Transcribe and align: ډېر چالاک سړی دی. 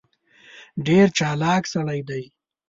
ډېر 0.85 1.07
چالاک 1.17 1.63
سړی 1.73 1.99
دی. 2.09 2.23